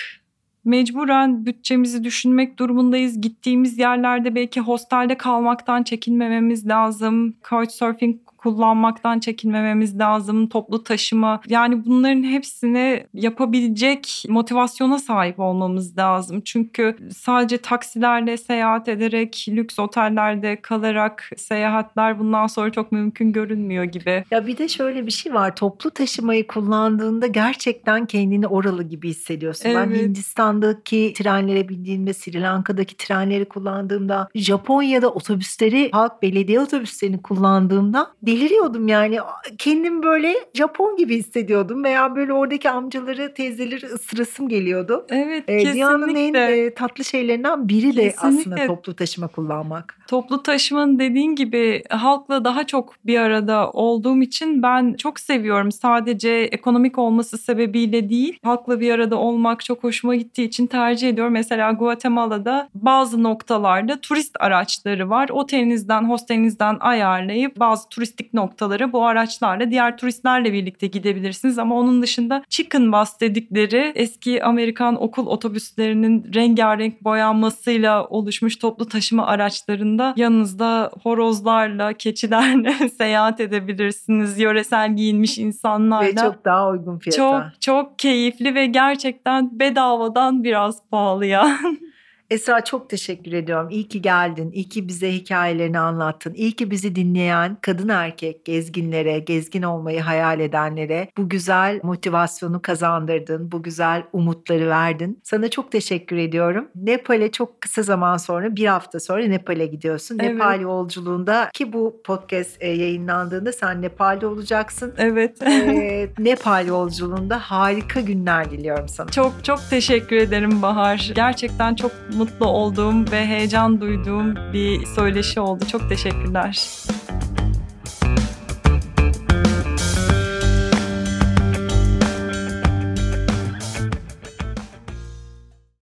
[0.65, 3.21] mecburen bütçemizi düşünmek durumundayız.
[3.21, 7.37] Gittiğimiz yerlerde belki hostelde kalmaktan çekinmememiz lazım.
[7.49, 10.49] Couchsurfing kullanmaktan çekinmememiz lazım.
[10.49, 16.43] Toplu taşıma yani bunların hepsini yapabilecek motivasyona sahip olmamız lazım.
[16.45, 24.25] Çünkü sadece taksilerle seyahat ederek, lüks otellerde kalarak seyahatler bundan sonra çok mümkün görünmüyor gibi.
[24.31, 25.57] Ya bir de şöyle bir şey var.
[25.57, 29.73] Toplu taşımayı kullandığında gerçekten kendini oralı gibi hissediyorsun.
[29.75, 30.03] Ben Evet.
[30.03, 39.19] Hindistan'daki trenlere bindiğimde, Sri Lanka'daki trenleri kullandığımda, Japonya'da otobüsleri, halk belediye otobüslerini kullandığımda deliriyordum yani.
[39.59, 45.07] Kendim böyle Japon gibi hissediyordum veya böyle oradaki amcaları, teyzeleri ısırasım geliyordu.
[45.09, 46.65] Evet, Ee, dünyanın en kesinlikle.
[46.67, 48.67] e, tatlı şeylerinden biri de aslında Kesinlikle.
[48.67, 49.97] toplu taşıma kullanmak.
[50.09, 55.73] Toplu taşımanın dediğin gibi halkla daha çok bir arada olduğum için ben çok seviyorum.
[55.73, 61.33] Sadece ekonomik olması sebebiyle değil, halkla bir arada olmak çok hoşuma gittiği için tercih ediyorum.
[61.33, 65.29] Mesela Guatemala'da bazı noktalarda turist araçları var.
[65.29, 67.89] Otelinizden, hostelinizden ayarlayıp bazı
[68.21, 71.59] turistik noktalara bu araçlarla diğer turistlerle birlikte gidebilirsiniz.
[71.59, 79.27] Ama onun dışında chicken bus dedikleri eski Amerikan okul otobüslerinin rengarenk boyanmasıyla oluşmuş toplu taşıma
[79.27, 84.39] araçlarında yanınızda horozlarla, keçilerle seyahat edebilirsiniz.
[84.39, 86.07] Yöresel giyinmiş insanlarla.
[86.07, 87.17] Ve çok daha uygun fiyata.
[87.17, 91.49] çok çok keyifli ve gerçekten bedavadan biraz pahalı ya.
[92.31, 93.69] Esra çok teşekkür ediyorum.
[93.71, 94.51] İyi ki geldin.
[94.53, 96.35] İyi ki bize hikayelerini anlattın.
[96.35, 103.53] İyi ki bizi dinleyen kadın erkek gezginlere, gezgin olmayı hayal edenlere bu güzel motivasyonu kazandırdın.
[103.53, 105.21] Bu güzel umutları verdin.
[105.23, 106.69] Sana çok teşekkür ediyorum.
[106.75, 110.19] Nepal'e çok kısa zaman sonra bir hafta sonra Nepal'e gidiyorsun.
[110.23, 110.33] Evet.
[110.33, 114.95] Nepal yolculuğunda ki bu podcast e, yayınlandığında sen Nepal'de olacaksın.
[114.99, 115.43] evet.
[115.43, 119.11] E, Nepal yolculuğunda harika günler diliyorum sana.
[119.11, 121.13] Çok çok teşekkür ederim Bahar.
[121.15, 125.65] Gerçekten çok mutlu olduğum ve heyecan duyduğum bir söyleşi oldu.
[125.73, 126.59] Çok teşekkürler.